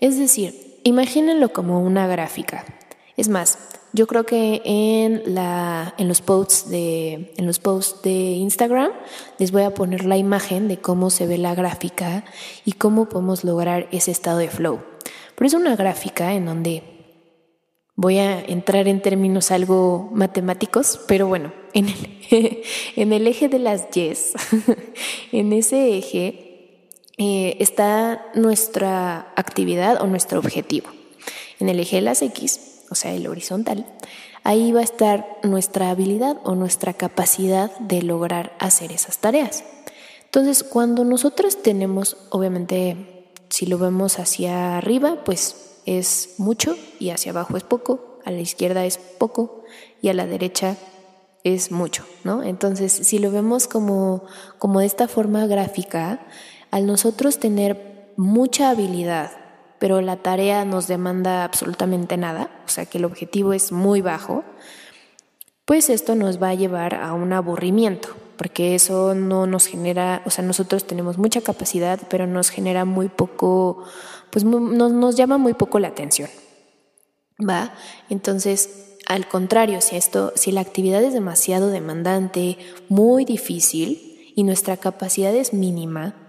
Es 0.00 0.18
decir, 0.18 0.80
imagínenlo 0.84 1.52
como 1.52 1.82
una 1.82 2.06
gráfica. 2.06 2.64
Es 3.16 3.28
más, 3.28 3.58
yo 3.92 4.08
creo 4.08 4.26
que 4.26 4.60
en, 4.64 5.22
los 6.08 6.20
posts 6.20 6.68
de, 6.68 8.10
Instagram 8.12 8.90
les 9.38 9.52
voy 9.52 9.62
a 9.62 9.72
poner 9.72 10.04
la 10.04 10.16
imagen 10.16 10.66
de 10.66 10.78
cómo 10.78 11.10
se 11.10 11.28
ve 11.28 11.38
la 11.38 11.54
gráfica 11.54 12.24
y 12.64 12.72
cómo 12.72 13.08
podemos 13.08 13.44
lograr 13.44 13.88
ese 13.92 14.10
estado 14.10 14.38
de 14.38 14.48
flow. 14.48 14.80
Pero 15.36 15.46
es 15.46 15.54
una 15.54 15.76
gráfica 15.76 16.34
en 16.34 16.46
donde 16.46 16.82
voy 17.94 18.18
a 18.18 18.40
entrar 18.40 18.88
en 18.88 19.00
términos 19.00 19.52
algo 19.52 20.10
matemáticos, 20.12 21.00
pero 21.06 21.28
bueno, 21.28 21.52
en 21.72 21.88
el, 21.88 22.62
en 22.96 23.12
el 23.12 23.28
eje 23.28 23.48
de 23.48 23.60
las 23.60 23.90
yes, 23.90 24.32
en 25.32 25.52
ese 25.52 25.96
eje 25.96 26.90
eh, 27.16 27.58
está 27.60 28.26
nuestra 28.34 29.32
actividad 29.36 30.02
o 30.02 30.08
nuestro 30.08 30.40
objetivo. 30.40 30.88
En 31.60 31.68
el 31.68 31.78
eje 31.78 31.96
de 31.96 32.02
las 32.02 32.20
X 32.20 32.73
o 32.90 32.94
sea, 32.94 33.12
el 33.12 33.26
horizontal, 33.26 33.86
ahí 34.42 34.72
va 34.72 34.80
a 34.80 34.84
estar 34.84 35.38
nuestra 35.42 35.90
habilidad 35.90 36.38
o 36.44 36.54
nuestra 36.54 36.94
capacidad 36.94 37.76
de 37.78 38.02
lograr 38.02 38.54
hacer 38.58 38.92
esas 38.92 39.18
tareas. 39.18 39.64
Entonces, 40.24 40.62
cuando 40.64 41.04
nosotros 41.04 41.62
tenemos, 41.62 42.16
obviamente, 42.30 43.30
si 43.48 43.66
lo 43.66 43.78
vemos 43.78 44.18
hacia 44.18 44.76
arriba, 44.78 45.22
pues 45.24 45.80
es 45.86 46.34
mucho 46.38 46.76
y 46.98 47.10
hacia 47.10 47.32
abajo 47.32 47.56
es 47.56 47.62
poco, 47.62 48.18
a 48.24 48.30
la 48.30 48.40
izquierda 48.40 48.84
es 48.84 48.98
poco 48.98 49.64
y 50.00 50.08
a 50.08 50.14
la 50.14 50.26
derecha 50.26 50.76
es 51.44 51.70
mucho, 51.70 52.04
¿no? 52.24 52.42
Entonces, 52.42 52.92
si 52.92 53.18
lo 53.18 53.30
vemos 53.30 53.68
como, 53.68 54.24
como 54.58 54.80
de 54.80 54.86
esta 54.86 55.08
forma 55.08 55.46
gráfica, 55.46 56.26
al 56.70 56.86
nosotros 56.86 57.38
tener 57.38 58.12
mucha 58.16 58.70
habilidad 58.70 59.44
pero 59.84 60.00
la 60.00 60.16
tarea 60.16 60.64
nos 60.64 60.86
demanda 60.86 61.44
absolutamente 61.44 62.16
nada, 62.16 62.48
o 62.66 62.68
sea 62.68 62.86
que 62.86 62.98
el 62.98 63.04
objetivo 63.04 63.52
es 63.52 63.72
muy 63.72 64.00
bajo, 64.00 64.44
pues 65.64 65.88
esto 65.90 66.14
nos 66.14 66.42
va 66.42 66.50
a 66.50 66.54
llevar 66.54 66.94
a 66.94 67.14
un 67.14 67.32
aburrimiento, 67.32 68.08
porque 68.36 68.74
eso 68.74 69.14
no 69.14 69.46
nos 69.46 69.66
genera, 69.66 70.22
o 70.26 70.30
sea, 70.30 70.44
nosotros 70.44 70.86
tenemos 70.86 71.18
mucha 71.18 71.40
capacidad, 71.40 72.00
pero 72.10 72.26
nos 72.26 72.50
genera 72.50 72.84
muy 72.84 73.08
poco, 73.08 73.84
pues 74.30 74.44
nos, 74.44 74.92
nos 74.92 75.16
llama 75.16 75.38
muy 75.38 75.54
poco 75.54 75.78
la 75.78 75.88
atención. 75.88 76.28
¿Va? 77.38 77.74
Entonces, 78.10 78.96
al 79.06 79.28
contrario, 79.28 79.80
si 79.80 79.96
esto, 79.96 80.32
si 80.36 80.52
la 80.52 80.60
actividad 80.60 81.02
es 81.02 81.12
demasiado 81.12 81.68
demandante, 81.68 82.58
muy 82.88 83.24
difícil 83.24 84.32
y 84.36 84.44
nuestra 84.44 84.76
capacidad 84.76 85.34
es 85.34 85.52
mínima, 85.52 86.23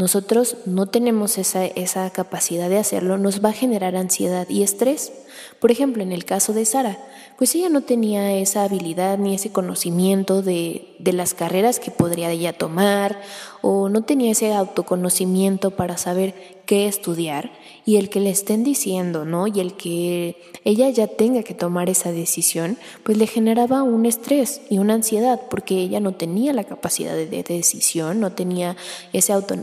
nosotros 0.00 0.56
no 0.64 0.86
tenemos 0.86 1.36
esa, 1.36 1.66
esa 1.66 2.08
capacidad 2.08 2.70
de 2.70 2.78
hacerlo, 2.78 3.18
nos 3.18 3.44
va 3.44 3.50
a 3.50 3.52
generar 3.52 3.96
ansiedad 3.96 4.48
y 4.48 4.62
estrés. 4.62 5.12
Por 5.58 5.70
ejemplo, 5.70 6.02
en 6.02 6.10
el 6.10 6.24
caso 6.24 6.54
de 6.54 6.64
Sara, 6.64 6.96
pues 7.36 7.54
ella 7.54 7.68
no 7.68 7.82
tenía 7.82 8.32
esa 8.32 8.64
habilidad 8.64 9.18
ni 9.18 9.34
ese 9.34 9.52
conocimiento 9.52 10.40
de, 10.40 10.96
de 10.98 11.12
las 11.12 11.34
carreras 11.34 11.80
que 11.80 11.90
podría 11.90 12.30
ella 12.30 12.54
tomar 12.54 13.20
o 13.62 13.88
no 13.88 14.02
tenía 14.02 14.32
ese 14.32 14.52
autoconocimiento 14.54 15.70
para 15.70 15.96
saber 15.96 16.62
qué 16.66 16.86
estudiar 16.86 17.50
y 17.84 17.96
el 17.96 18.08
que 18.08 18.20
le 18.20 18.30
estén 18.30 18.62
diciendo, 18.62 19.24
¿no? 19.24 19.46
Y 19.46 19.60
el 19.60 19.74
que 19.74 20.36
ella 20.64 20.88
ya 20.90 21.06
tenga 21.06 21.42
que 21.42 21.54
tomar 21.54 21.88
esa 21.88 22.12
decisión, 22.12 22.78
pues 23.02 23.18
le 23.18 23.26
generaba 23.26 23.82
un 23.82 24.06
estrés 24.06 24.60
y 24.70 24.78
una 24.78 24.94
ansiedad 24.94 25.40
porque 25.50 25.78
ella 25.78 26.00
no 26.00 26.12
tenía 26.12 26.52
la 26.52 26.64
capacidad 26.64 27.14
de, 27.14 27.42
decisión, 27.42 28.20
no 28.20 28.32
tenía 28.32 28.76
ese 29.12 29.32
auto, 29.32 29.56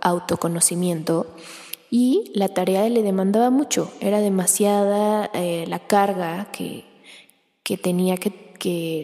autoconocimiento 0.00 1.26
y 1.90 2.30
la 2.34 2.48
tarea 2.48 2.88
le 2.88 3.02
demandaba 3.02 3.50
mucho, 3.50 3.90
era 4.00 4.20
demasiada 4.20 5.30
eh, 5.34 5.64
la 5.68 5.80
carga 5.80 6.50
que, 6.52 6.84
que 7.62 7.76
tenía 7.76 8.16
que, 8.16 8.49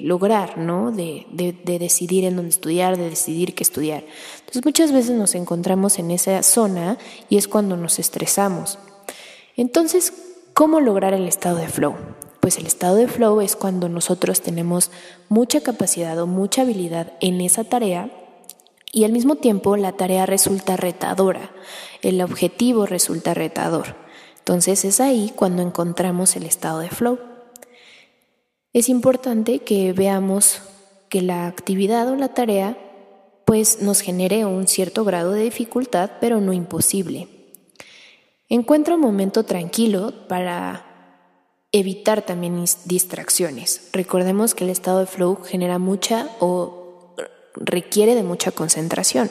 lograr, 0.02 0.58
¿no? 0.58 0.92
De, 0.92 1.26
de, 1.32 1.78
decidir 1.78 2.24
en 2.24 2.36
dónde 2.36 2.50
estudiar, 2.50 2.96
de 2.96 3.10
decidir 3.10 3.54
qué 3.54 3.62
estudiar. 3.62 4.04
Entonces 4.40 4.64
muchas 4.64 4.92
veces 4.92 5.12
nos 5.12 5.34
encontramos 5.34 5.98
en 5.98 6.10
esa 6.10 6.42
zona 6.42 6.98
y 7.28 7.36
es 7.36 7.48
cuando 7.48 7.76
nos 7.76 7.98
estresamos. 7.98 8.78
Entonces, 9.56 10.12
¿cómo 10.54 10.80
lograr 10.80 11.14
el 11.14 11.26
estado 11.26 11.56
de 11.56 11.68
flow? 11.68 11.94
Pues 12.40 12.58
el 12.58 12.66
estado 12.66 12.96
de 12.96 13.08
flow 13.08 13.40
es 13.40 13.56
cuando 13.56 13.88
nosotros 13.88 14.40
tenemos 14.40 14.90
mucha 15.28 15.60
capacidad 15.62 16.18
o 16.18 16.26
mucha 16.26 16.62
habilidad 16.62 17.14
en 17.20 17.40
esa 17.40 17.64
tarea 17.64 18.10
y 18.92 19.04
al 19.04 19.12
mismo 19.12 19.36
tiempo 19.36 19.76
la 19.76 19.92
tarea 19.92 20.26
resulta 20.26 20.76
retadora, 20.76 21.50
el 22.02 22.22
objetivo 22.22 22.86
resulta 22.86 23.34
retador. 23.34 23.96
Entonces 24.38 24.84
es 24.84 25.00
ahí 25.00 25.32
cuando 25.34 25.62
encontramos 25.62 26.36
el 26.36 26.44
estado 26.44 26.78
de 26.78 26.88
flow. 26.88 27.18
Es 28.76 28.90
importante 28.90 29.60
que 29.60 29.94
veamos 29.94 30.60
que 31.08 31.22
la 31.22 31.46
actividad 31.46 32.10
o 32.10 32.14
la 32.14 32.34
tarea 32.34 32.76
pues 33.46 33.80
nos 33.80 34.02
genere 34.02 34.44
un 34.44 34.68
cierto 34.68 35.02
grado 35.02 35.32
de 35.32 35.44
dificultad, 35.44 36.10
pero 36.20 36.42
no 36.42 36.52
imposible. 36.52 37.26
Encuentra 38.50 38.96
un 38.96 39.00
momento 39.00 39.44
tranquilo 39.44 40.28
para 40.28 40.84
evitar 41.72 42.20
también 42.20 42.62
distracciones. 42.84 43.88
Recordemos 43.94 44.54
que 44.54 44.64
el 44.64 44.70
estado 44.70 44.98
de 44.98 45.06
flow 45.06 45.36
genera 45.42 45.78
mucha 45.78 46.28
o 46.38 47.14
requiere 47.54 48.14
de 48.14 48.24
mucha 48.24 48.50
concentración. 48.50 49.30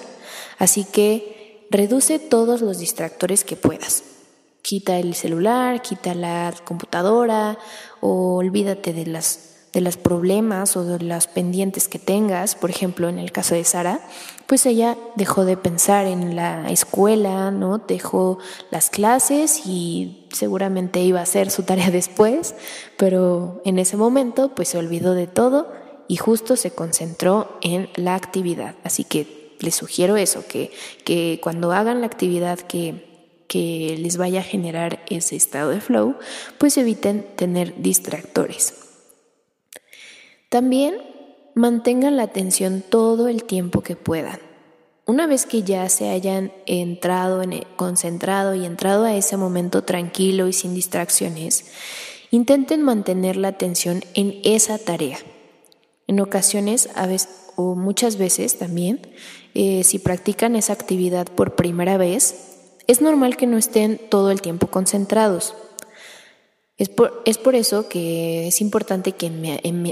Así 0.58 0.86
que 0.86 1.68
reduce 1.70 2.18
todos 2.18 2.62
los 2.62 2.80
distractores 2.80 3.44
que 3.44 3.56
puedas. 3.56 4.15
Quita 4.66 4.98
el 4.98 5.14
celular, 5.14 5.84
quita 5.84 6.16
la 6.16 6.52
computadora 6.64 7.60
o 8.02 8.38
olvídate 8.38 8.94
de 8.94 9.06
las 9.06 9.52
de 9.74 9.82
los 9.82 9.98
problemas 9.98 10.76
o 10.76 10.86
de 10.86 11.04
las 11.04 11.28
pendientes 11.28 11.88
que 11.88 12.00
tengas, 12.00 12.56
por 12.56 12.70
ejemplo, 12.72 13.10
en 13.10 13.20
el 13.20 13.32
caso 13.32 13.54
de 13.54 13.64
Sara, 13.66 14.00
pues 14.48 14.66
ella 14.66 14.98
dejó 15.18 15.46
de 15.46 15.58
pensar 15.58 16.08
en 16.08 16.36
la 16.36 16.72
escuela, 16.72 17.52
¿no? 17.52 17.80
Dejó 17.80 18.40
las 18.72 18.90
clases 18.90 19.68
y 19.68 20.26
seguramente 20.32 21.02
iba 21.02 21.20
a 21.20 21.24
hacer 21.24 21.52
su 21.52 21.64
tarea 21.64 21.92
después, 21.92 22.56
pero 22.98 23.62
en 23.66 23.78
ese 23.78 23.98
momento 23.98 24.56
pues 24.56 24.70
se 24.70 24.80
olvidó 24.80 25.14
de 25.14 25.28
todo 25.28 25.72
y 26.08 26.16
justo 26.16 26.56
se 26.56 26.72
concentró 26.72 27.60
en 27.62 27.90
la 27.96 28.16
actividad. 28.16 28.76
Así 28.84 29.04
que 29.04 29.58
les 29.60 29.76
sugiero 29.76 30.16
eso, 30.16 30.44
que, 30.48 30.72
que 31.04 31.40
cuando 31.44 31.72
hagan 31.72 32.00
la 32.00 32.08
actividad 32.08 32.60
que, 32.60 33.15
que 33.48 33.96
les 34.00 34.18
vaya 34.18 34.40
a 34.40 34.44
generar 34.44 35.04
ese 35.10 35.36
estado 35.36 35.70
de 35.70 35.82
flow, 35.82 36.16
pues 36.58 36.78
eviten 36.78 37.26
tener 37.36 37.82
distractores. 37.82 38.74
También 40.50 40.96
mantengan 41.54 42.18
la 42.18 42.24
atención 42.24 42.84
todo 42.88 43.28
el 43.28 43.44
tiempo 43.44 43.82
que 43.82 43.96
puedan. 43.96 44.40
Una 45.08 45.28
vez 45.28 45.46
que 45.46 45.62
ya 45.64 45.88
se 45.90 46.10
hayan 46.10 46.52
entrado, 46.66 47.44
en, 47.44 47.64
concentrado 47.76 48.56
y 48.56 48.66
entrado 48.66 49.06
a 49.06 49.16
ese 49.16 49.38
momento 49.38 49.84
tranquilo 49.84 50.48
y 50.48 50.54
sin 50.54 50.74
distracciones, 50.74 51.66
intenten 52.32 52.82
mantener 52.82 53.38
la 53.38 53.50
atención 53.50 54.04
en 54.16 54.40
esa 54.44 54.78
tarea. 54.78 55.20
En 56.08 56.20
ocasiones, 56.20 56.90
a 56.96 57.06
veces, 57.06 57.30
o 57.56 57.76
muchas 57.76 58.18
veces 58.18 58.58
también, 58.58 59.00
eh, 59.54 59.84
si 59.84 60.00
practican 60.00 60.56
esa 60.56 60.74
actividad 60.74 61.28
por 61.28 61.56
primera 61.56 61.98
vez, 61.98 62.55
es 62.88 63.02
normal 63.02 63.38
que 63.38 63.48
no 63.48 63.58
estén 63.58 64.00
todo 64.10 64.32
el 64.32 64.42
tiempo 64.42 64.68
concentrados. 64.68 65.56
Es 66.78 66.90
por, 66.90 67.22
es 67.26 67.38
por 67.38 67.56
eso 67.56 67.88
que 67.88 68.48
es 68.48 68.60
importante 68.62 69.14
que 69.14 69.28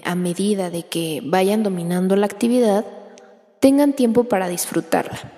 a 0.03 0.15
medida 0.15 0.69
de 0.69 0.83
que 0.83 1.21
vayan 1.23 1.63
dominando 1.63 2.15
la 2.15 2.25
actividad, 2.25 2.85
tengan 3.59 3.93
tiempo 3.93 4.25
para 4.25 4.49
disfrutarla. 4.49 5.31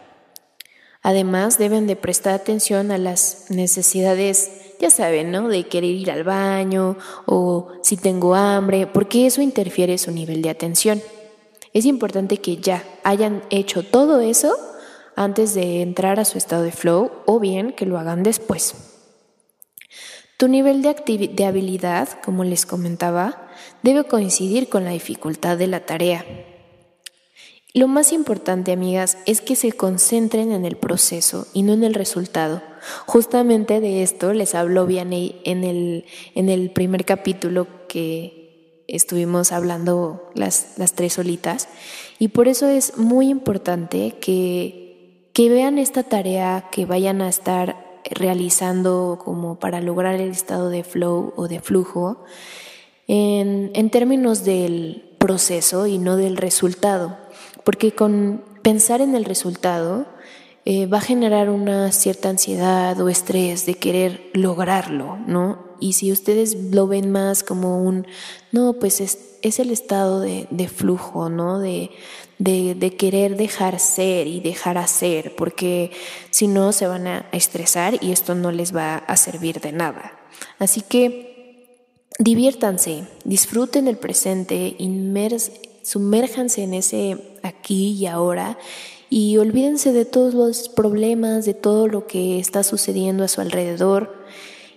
Además, 1.04 1.60
deben 1.60 1.86
de 1.86 1.96
prestar 1.96 2.34
atención 2.34 2.90
a 2.90 2.98
las 2.98 3.46
necesidades, 3.50 4.50
ya 4.80 4.90
saben, 4.90 5.30
¿no? 5.30 5.48
De 5.48 5.68
querer 5.68 5.92
ir 5.92 6.10
al 6.10 6.24
baño 6.24 6.98
o 7.28 7.68
si 7.84 7.96
tengo 7.96 8.34
hambre, 8.34 8.88
porque 8.88 9.28
eso 9.28 9.44
interfiere 9.44 10.00
su 10.00 10.10
nivel 10.10 10.42
de 10.42 10.50
atención. 10.50 11.00
Es 11.74 11.86
importante 11.86 12.38
que 12.38 12.58
ya 12.58 12.84
hayan 13.04 13.44
hecho 13.52 13.84
todo 13.84 14.20
eso 14.20 14.58
antes 15.16 15.54
de 15.54 15.82
entrar 15.82 16.20
a 16.20 16.26
su 16.26 16.38
estado 16.38 16.64
de 16.64 16.72
flow 16.72 17.12
o 17.26 17.40
bien 17.40 17.72
que 17.72 17.86
lo 17.86 17.98
hagan 17.98 18.24
después. 18.24 18.76
Tu 20.38 20.48
nivel 20.48 20.82
de, 20.82 20.94
de 21.34 21.46
habilidad, 21.46 22.10
como 22.24 22.44
les 22.44 22.66
comentaba, 22.66 23.48
debe 23.84 24.04
coincidir 24.04 24.68
con 24.68 24.84
la 24.84 24.92
dificultad 24.92 25.58
de 25.58 25.68
la 25.68 25.86
tarea. 25.86 26.26
Lo 27.74 27.88
más 27.88 28.14
importante, 28.14 28.72
amigas, 28.72 29.18
es 29.26 29.42
que 29.42 29.56
se 29.56 29.72
concentren 29.72 30.52
en 30.52 30.66
el 30.66 30.78
proceso 30.78 31.48
y 31.54 31.64
no 31.64 31.74
en 31.74 31.84
el 31.84 31.94
resultado. 31.94 32.62
Justamente 33.06 33.82
de 33.82 34.04
esto 34.04 34.34
les 34.34 34.56
habló 34.56 34.86
Vianney 34.86 35.42
en 35.44 35.64
el, 35.64 36.06
en 36.36 36.50
el 36.50 36.72
primer 36.72 37.04
capítulo 37.06 37.68
que 37.88 38.84
estuvimos 38.88 39.52
hablando 39.52 40.32
las, 40.36 40.78
las 40.78 40.94
tres 40.94 41.14
solitas. 41.14 41.68
Y 42.20 42.30
por 42.30 42.48
eso 42.48 42.68
es 42.68 42.98
muy 42.98 43.30
importante 43.30 44.16
que, 44.22 44.85
que 45.36 45.50
vean 45.50 45.80
esta 45.80 46.04
tarea 46.04 46.70
que 46.72 46.86
vayan 46.86 47.22
a 47.22 47.28
estar 47.28 48.00
realizando 48.10 49.20
como 49.22 49.60
para 49.60 49.82
lograr 49.82 50.16
el 50.16 50.32
estado 50.32 50.70
de 50.70 50.86
flow 50.86 51.34
o 51.36 51.50
de 51.50 51.60
flujo 51.60 52.24
en, 53.06 53.70
en 53.74 53.90
términos 53.90 54.46
del 54.46 55.14
proceso 55.18 55.88
y 55.88 55.98
no 55.98 56.16
del 56.16 56.38
resultado. 56.38 57.18
Porque 57.66 57.92
con 57.92 58.46
pensar 58.62 59.02
en 59.02 59.14
el 59.14 59.26
resultado 59.26 60.06
eh, 60.68 60.88
va 60.88 60.98
a 60.98 61.02
generar 61.02 61.52
una 61.52 61.92
cierta 61.92 62.30
ansiedad 62.30 63.00
o 63.00 63.08
estrés 63.08 63.68
de 63.68 63.76
querer 63.76 64.32
lograrlo, 64.34 65.18
¿no? 65.28 65.64
Y 65.80 65.94
si 65.94 66.12
ustedes 66.12 66.56
lo 66.56 66.88
ven 66.88 67.12
más 67.12 67.44
como 67.44 67.84
un, 67.84 68.08
no, 68.52 68.74
pues 68.74 69.00
es, 69.00 69.20
es 69.44 69.60
el 69.60 69.70
estado 69.70 70.22
de, 70.22 70.48
de 70.50 70.68
flujo, 70.68 71.30
¿no? 71.30 71.60
De, 71.60 71.92
de, 72.40 72.74
de, 72.74 72.96
querer 72.96 73.38
dejar 73.38 73.80
ser 73.80 74.26
y 74.26 74.40
dejar 74.40 74.80
hacer, 74.80 75.36
porque 75.36 75.92
si 76.32 76.48
no 76.48 76.72
se 76.72 76.88
van 76.88 77.06
a 77.06 77.30
estresar 77.32 78.04
y 78.04 78.12
esto 78.12 78.34
no 78.34 78.52
les 78.52 78.76
va 78.76 78.98
a 78.98 79.18
servir 79.18 79.62
de 79.62 79.72
nada. 79.72 80.18
Así 80.58 80.82
que 80.82 81.70
diviértanse, 82.18 83.04
disfruten 83.24 83.88
el 83.88 83.98
presente, 83.98 84.76
inmers 84.80 85.52
sumérjanse 85.86 86.64
en 86.64 86.74
ese 86.74 87.18
aquí 87.44 87.92
y 87.92 88.08
ahora 88.08 88.58
y 89.18 89.38
olvídense 89.38 89.94
de 89.94 90.04
todos 90.04 90.34
los 90.34 90.68
problemas, 90.68 91.46
de 91.46 91.54
todo 91.54 91.88
lo 91.88 92.06
que 92.06 92.38
está 92.38 92.64
sucediendo 92.64 93.24
a 93.24 93.30
su 93.30 93.40
alrededor 93.40 94.14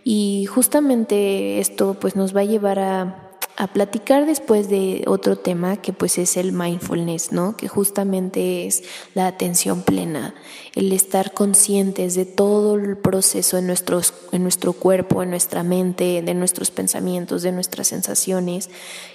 y 0.05 0.47
justamente 0.47 1.59
esto 1.59 1.97
pues 1.99 2.15
nos 2.15 2.37
va 2.37 2.43
a 2.43 2.45
llevar 2.45 2.79
a 2.79 3.29
a 3.59 3.67
platicar 3.67 4.25
después 4.25 4.69
de 4.69 5.03
otro 5.09 5.37
tema 5.37 5.79
que 5.79 5.93
pues 5.93 6.17
es 6.19 6.37
el 6.37 6.53
mindfulness, 6.53 7.33
¿no? 7.33 7.57
Que 7.57 7.67
justamente 7.67 8.67
es 8.67 8.85
la 9.15 9.27
atención 9.27 9.83
plena, 9.83 10.33
el 10.77 10.93
estar 10.93 11.35
conscientes 11.35 12.15
de 12.15 12.25
todo 12.25 12.77
el 12.77 12.97
proceso 12.97 13.59
en, 13.59 13.67
nuestros, 13.67 14.15
en 14.31 14.45
nuestro 14.45 14.75
cuerpo, 14.75 15.25
en 15.25 15.31
nuestra 15.31 15.65
mente, 15.65 16.23
de 16.23 16.35
nuestros 16.35 16.71
pensamientos, 16.71 17.43
de 17.43 17.51
nuestras 17.51 17.89
sensaciones 17.89 18.71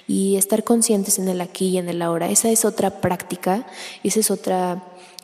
y 0.10 0.36
estar 0.36 0.66
conscientes 0.66 1.20
en 1.20 1.30
el 1.30 1.40
aquí 1.40 1.70
y 1.70 1.78
en 1.78 1.88
el 1.88 2.02
ahora. 2.02 2.30
Esa 2.30 2.50
es 2.50 2.66
otra 2.66 3.00
práctica, 3.00 3.66
esa 4.04 4.20
es 4.20 4.30
otra, 4.30 4.84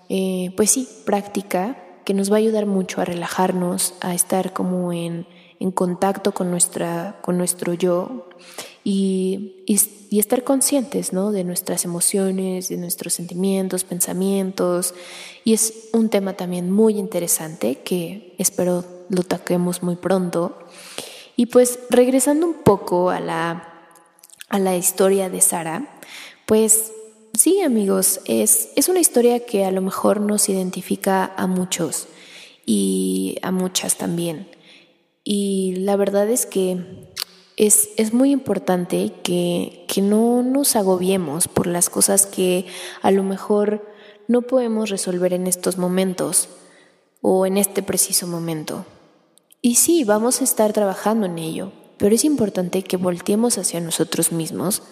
eh, 0.09 0.51
pues 0.57 0.71
sí, 0.71 0.87
práctica 1.05 1.77
que 2.03 2.13
nos 2.13 2.31
va 2.31 2.35
a 2.35 2.39
ayudar 2.39 2.65
mucho 2.65 3.01
a 3.01 3.05
relajarnos, 3.05 3.93
a 4.01 4.15
estar 4.15 4.51
como 4.51 4.91
en, 4.91 5.27
en 5.59 5.71
contacto 5.71 6.33
con, 6.33 6.49
nuestra, 6.49 7.19
con 7.21 7.37
nuestro 7.37 7.73
yo 7.73 8.27
y, 8.83 9.63
y, 9.67 10.19
estar 10.19 10.43
conscientes 10.43 11.13
¿no? 11.13 11.31
de 11.31 11.43
nuestras 11.43 11.85
emociones, 11.85 12.69
de 12.69 12.77
nuestros 12.77 13.13
sentimientos, 13.13 13.83
pensamientos. 13.83 14.95
Y 15.43 15.53
es 15.53 15.89
un 15.93 16.09
tema 16.09 16.33
también 16.33 16.71
muy 16.71 16.97
interesante 16.97 17.75
que 17.75 18.33
espero 18.39 18.83
lo 19.09 19.23
toquemos 19.23 19.83
muy 19.83 19.95
pronto. 19.95 20.57
Y 21.35 21.45
pues 21.45 21.79
regresando 21.89 22.47
un 22.47 22.55
poco 22.63 23.11
a 23.11 23.19
la, 23.19 23.87
a 24.49 24.59
la 24.59 24.75
historia 24.75 25.29
de 25.29 25.41
Sara, 25.41 25.99
pues 26.45 26.91
sí 27.39 27.61
amigos, 27.61 28.19
es, 28.25 28.69
es 28.75 28.89
una 28.89 28.99
historia 28.99 29.45
que 29.45 29.63
a 29.63 29.71
lo 29.71 29.81
mejor 29.81 30.19
nos 30.19 30.49
identifica 30.49 31.33
a 31.37 31.47
muchos 31.47 32.07
y 32.65 33.37
a 33.41 33.51
muchas 33.51 33.97
también. 33.97 34.49
Y 35.23 35.75
la 35.77 35.95
verdad 35.95 36.29
es 36.29 36.45
que 36.45 37.07
es, 37.55 37.89
es 37.95 38.13
muy 38.13 38.31
importante 38.31 39.13
que, 39.23 39.85
que 39.87 40.01
no 40.01 40.43
nos 40.43 40.75
agobiemos 40.75 41.47
por 41.47 41.65
las 41.65 41.89
cosas 41.89 42.25
que 42.25 42.65
a 43.01 43.09
lo 43.09 43.23
mejor 43.23 43.87
no 44.27 44.41
podemos 44.41 44.89
resolver 44.89 45.31
en 45.31 45.47
estos 45.47 45.77
momentos 45.77 46.49
o 47.21 47.45
en 47.45 47.57
este 47.57 47.81
preciso 47.83 48.27
momento. 48.27 48.85
Y 49.61 49.75
sí, 49.75 50.03
vamos 50.03 50.41
a 50.41 50.43
estar 50.43 50.73
trabajando 50.73 51.25
en 51.25 51.37
ello, 51.37 51.71
pero 51.97 52.15
es 52.15 52.25
importante 52.25 52.83
que 52.83 52.97
volteemos 52.97 53.57
hacia 53.57 53.79
nosotros 53.79 54.33
mismos, 54.33 54.83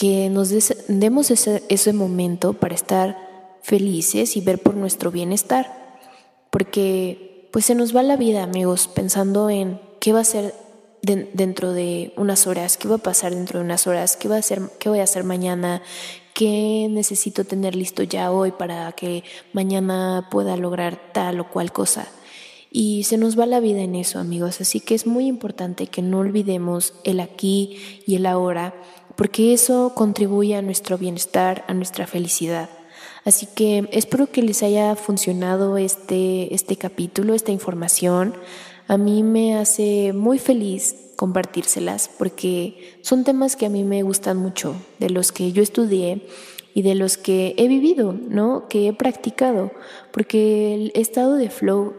que 0.00 0.30
nos 0.30 0.48
demos 0.88 1.30
ese, 1.30 1.62
ese 1.68 1.92
momento 1.92 2.54
para 2.54 2.74
estar 2.74 3.18
felices 3.60 4.34
y 4.34 4.40
ver 4.40 4.58
por 4.58 4.74
nuestro 4.74 5.10
bienestar, 5.10 6.00
porque 6.48 7.50
pues 7.52 7.66
se 7.66 7.74
nos 7.74 7.94
va 7.94 8.02
la 8.02 8.16
vida, 8.16 8.42
amigos, 8.42 8.88
pensando 8.88 9.50
en 9.50 9.78
qué 10.00 10.14
va 10.14 10.20
a 10.20 10.24
ser 10.24 10.54
dentro 11.02 11.74
de 11.74 12.14
unas 12.16 12.46
horas, 12.46 12.78
qué 12.78 12.88
va 12.88 12.94
a 12.94 12.98
pasar 12.98 13.34
dentro 13.34 13.58
de 13.58 13.66
unas 13.66 13.86
horas, 13.86 14.16
qué, 14.16 14.26
va 14.26 14.36
a 14.36 14.38
hacer, 14.38 14.62
qué 14.78 14.88
voy 14.88 15.00
a 15.00 15.04
hacer 15.04 15.22
mañana, 15.22 15.82
qué 16.32 16.88
necesito 16.90 17.44
tener 17.44 17.76
listo 17.76 18.02
ya 18.02 18.32
hoy 18.32 18.52
para 18.52 18.92
que 18.92 19.22
mañana 19.52 20.28
pueda 20.30 20.56
lograr 20.56 21.12
tal 21.12 21.40
o 21.40 21.50
cual 21.50 21.72
cosa. 21.72 22.08
Y 22.70 23.02
se 23.04 23.18
nos 23.18 23.38
va 23.38 23.44
la 23.44 23.60
vida 23.60 23.80
en 23.80 23.96
eso, 23.96 24.18
amigos. 24.18 24.62
Así 24.62 24.80
que 24.80 24.94
es 24.94 25.06
muy 25.06 25.26
importante 25.26 25.88
que 25.88 26.00
no 26.00 26.20
olvidemos 26.20 26.94
el 27.04 27.20
aquí 27.20 28.02
y 28.06 28.14
el 28.14 28.24
ahora, 28.26 28.74
porque 29.16 29.52
eso 29.52 29.92
contribuye 29.94 30.54
a 30.56 30.62
nuestro 30.62 30.98
bienestar, 30.98 31.64
a 31.68 31.74
nuestra 31.74 32.06
felicidad. 32.06 32.70
Así 33.24 33.46
que 33.46 33.88
espero 33.92 34.28
que 34.28 34.42
les 34.42 34.62
haya 34.62 34.96
funcionado 34.96 35.76
este, 35.76 36.54
este 36.54 36.76
capítulo, 36.76 37.34
esta 37.34 37.52
información 37.52 38.34
a 38.90 38.98
mí 38.98 39.22
me 39.22 39.56
hace 39.56 40.12
muy 40.12 40.40
feliz 40.40 40.96
compartírselas 41.14 42.10
porque 42.18 42.98
son 43.02 43.22
temas 43.22 43.54
que 43.54 43.66
a 43.66 43.68
mí 43.68 43.84
me 43.84 44.02
gustan 44.02 44.36
mucho, 44.36 44.74
de 44.98 45.10
los 45.10 45.30
que 45.30 45.52
yo 45.52 45.62
estudié 45.62 46.26
y 46.74 46.82
de 46.82 46.96
los 46.96 47.16
que 47.16 47.54
he 47.56 47.68
vivido, 47.68 48.12
¿no? 48.12 48.66
Que 48.68 48.88
he 48.88 48.92
practicado, 48.92 49.70
porque 50.10 50.74
el 50.74 50.92
estado 50.96 51.36
de 51.36 51.50
flow 51.50 51.94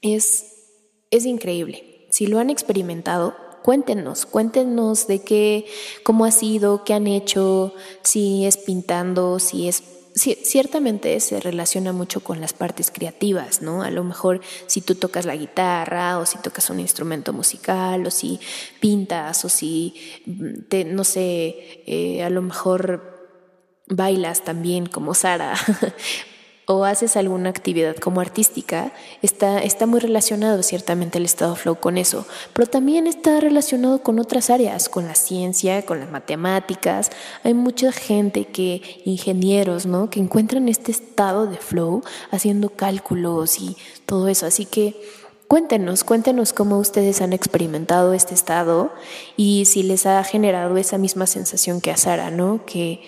es, 0.00 0.72
es 1.12 1.24
increíble. 1.24 2.08
Si 2.10 2.26
lo 2.26 2.40
han 2.40 2.50
experimentado, 2.50 3.36
cuéntenos, 3.62 4.26
cuéntenos 4.26 5.06
de 5.06 5.22
qué, 5.22 5.66
cómo 6.02 6.24
ha 6.24 6.30
sido, 6.30 6.84
qué 6.84 6.94
han 6.94 7.06
hecho, 7.06 7.74
si 8.02 8.44
es 8.44 8.56
pintando, 8.56 9.38
si 9.38 9.68
es 9.68 9.82
ciertamente 10.14 11.18
se 11.20 11.40
relaciona 11.40 11.92
mucho 11.92 12.20
con 12.20 12.40
las 12.40 12.52
partes 12.52 12.90
creativas, 12.90 13.62
¿no? 13.62 13.82
A 13.82 13.90
lo 13.90 14.04
mejor 14.04 14.40
si 14.66 14.80
tú 14.82 14.94
tocas 14.94 15.24
la 15.24 15.36
guitarra 15.36 16.18
o 16.18 16.26
si 16.26 16.38
tocas 16.38 16.68
un 16.70 16.80
instrumento 16.80 17.32
musical 17.32 18.06
o 18.06 18.10
si 18.10 18.38
pintas 18.80 19.44
o 19.44 19.48
si, 19.48 19.94
mm, 20.26 20.68
te, 20.68 20.84
no 20.84 21.04
sé, 21.04 21.82
eh, 21.86 22.22
a 22.22 22.30
lo 22.30 22.42
mejor 22.42 23.12
bailas 23.88 24.44
también 24.44 24.86
como 24.86 25.14
Sara. 25.14 25.54
o 26.66 26.84
haces 26.84 27.16
alguna 27.16 27.50
actividad 27.50 27.96
como 27.96 28.20
artística, 28.20 28.92
está, 29.20 29.58
está 29.58 29.86
muy 29.86 29.98
relacionado 29.98 30.62
ciertamente 30.62 31.18
el 31.18 31.24
estado 31.24 31.56
flow 31.56 31.76
con 31.76 31.98
eso, 31.98 32.24
pero 32.52 32.68
también 32.68 33.06
está 33.06 33.40
relacionado 33.40 34.02
con 34.02 34.20
otras 34.20 34.48
áreas, 34.48 34.88
con 34.88 35.06
la 35.08 35.16
ciencia, 35.16 35.84
con 35.84 35.98
las 35.98 36.10
matemáticas. 36.10 37.10
Hay 37.42 37.54
mucha 37.54 37.90
gente 37.90 38.44
que, 38.46 38.80
ingenieros, 39.04 39.86
¿no? 39.86 40.08
Que 40.08 40.20
encuentran 40.20 40.68
este 40.68 40.92
estado 40.92 41.46
de 41.46 41.56
flow 41.56 42.02
haciendo 42.30 42.70
cálculos 42.70 43.58
y 43.58 43.76
todo 44.06 44.28
eso. 44.28 44.46
Así 44.46 44.64
que 44.64 44.94
cuéntenos, 45.48 46.04
cuéntenos 46.04 46.52
cómo 46.52 46.78
ustedes 46.78 47.20
han 47.20 47.32
experimentado 47.32 48.14
este 48.14 48.34
estado 48.34 48.92
y 49.36 49.64
si 49.66 49.82
les 49.82 50.06
ha 50.06 50.22
generado 50.22 50.76
esa 50.76 50.96
misma 50.96 51.26
sensación 51.26 51.80
que 51.80 51.90
a 51.90 51.96
Sara, 51.96 52.30
¿no? 52.30 52.64
Que 52.64 53.00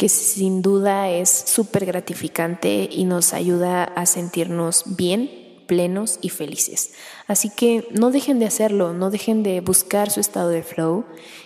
que 0.00 0.08
sin 0.08 0.62
duda 0.62 1.10
es 1.10 1.28
súper 1.28 1.84
gratificante 1.84 2.88
y 2.90 3.04
nos 3.04 3.34
ayuda 3.34 3.84
a 3.84 4.06
sentirnos 4.06 4.96
bien, 4.96 5.62
plenos 5.66 6.18
y 6.22 6.30
felices. 6.30 6.94
Así 7.26 7.50
que 7.50 7.86
no 7.90 8.10
dejen 8.10 8.38
de 8.38 8.46
hacerlo, 8.46 8.94
no 8.94 9.10
dejen 9.10 9.42
de 9.42 9.60
buscar 9.60 10.10
su 10.10 10.20
estado 10.20 10.48
de 10.48 10.62
flow 10.62 11.04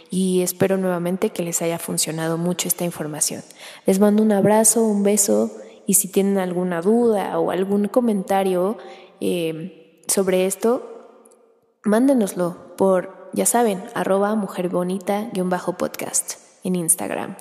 y 0.09 0.43
espero 0.43 0.77
nuevamente 0.77 1.31
que 1.31 1.43
les 1.43 1.63
haya 1.63 1.81
funcionado 1.81 2.39
mucho 2.39 2.69
esta 2.69 2.85
información. 2.85 3.43
Les 3.87 3.99
mando 3.99 4.23
un 4.23 4.31
abrazo, 4.31 4.85
un 4.85 5.03
beso 5.03 5.51
y 5.85 5.95
si 5.95 6.07
tienen 6.07 6.39
alguna 6.39 6.81
duda 6.81 7.37
o 7.41 7.51
algún 7.51 7.89
comentario 7.89 8.79
eh, 9.21 10.01
sobre 10.07 10.47
esto, 10.47 11.27
mándenoslo 11.83 12.77
por, 12.77 13.31
ya 13.33 13.47
saben, 13.47 13.83
arroba 13.95 14.33
mujerbonita-podcast 14.37 16.35
en 16.63 16.77
Instagram. 16.77 17.35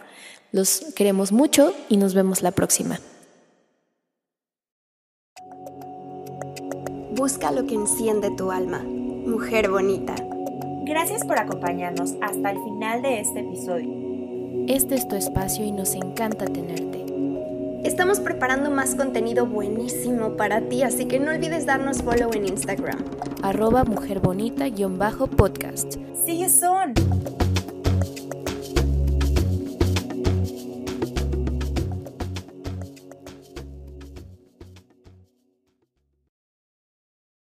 Los 0.54 0.86
queremos 0.96 1.32
mucho 1.32 1.74
y 1.90 1.98
nos 1.98 2.14
vemos 2.14 2.44
la 2.44 2.52
próxima. 2.52 3.00
Busca 7.16 7.52
lo 7.52 7.66
que 7.66 7.74
enciende 7.74 8.30
tu 8.30 8.52
alma, 8.52 8.84
mujer 8.84 9.72
bonita. 9.72 10.14
Gracias 10.86 11.26
por 11.26 11.40
acompañarnos 11.40 12.12
hasta 12.22 12.52
el 12.52 12.60
final 12.64 13.02
de 13.02 13.22
este 13.22 13.40
episodio. 13.40 13.90
Este 14.68 14.94
es 14.94 15.08
tu 15.08 15.16
espacio 15.16 15.66
y 15.66 15.72
nos 15.72 15.96
encanta 15.96 16.46
tenerte. 16.46 17.04
Estamos 17.84 18.20
preparando 18.20 18.70
más 18.70 18.94
contenido 18.94 19.48
buenísimo 19.48 20.38
para 20.38 20.70
ti, 20.70 20.84
así 20.84 21.06
que 21.06 21.20
no 21.20 21.32
olvides 21.32 21.66
darnos 21.66 22.04
follow 22.04 22.30
en 22.32 22.50
Instagram. 22.50 23.04
Arroba 23.42 23.86
mujerbonita-podcast. 23.86 25.96
¡Sigue 26.28 26.48
son! 26.48 26.94